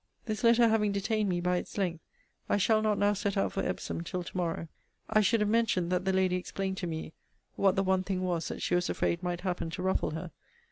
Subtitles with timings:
[0.25, 2.03] This letter having detained me by its length,
[2.49, 4.67] I shall not now set out for Epsom till to morrow.
[5.07, 7.13] I should have mentioned that the lady explained to me
[7.55, 10.31] what the one thing was that she was afraid might happen to ruffle her.